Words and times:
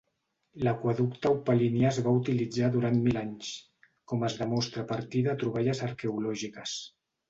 L'Aqüeducte 0.67 1.29
Eupalinià 1.33 1.91
es 1.91 1.99
va 2.09 2.15
utilitzar 2.21 2.71
durant 2.79 2.99
mil 3.05 3.23
anys, 3.23 3.53
com 4.15 4.29
es 4.33 4.41
demostra 4.43 4.87
a 4.89 4.93
partir 4.97 5.27
de 5.33 5.41
troballes 5.45 5.89
arqueològiques. 5.93 6.81